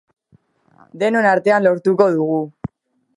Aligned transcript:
Denon 1.03 1.29
artean 1.33 1.67
lortuko 1.67 2.09
dugu! 2.17 2.43